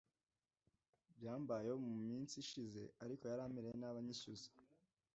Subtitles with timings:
[1.17, 4.49] Byambayeho muminsi ishize ariko yaramereye nabi anyishyuza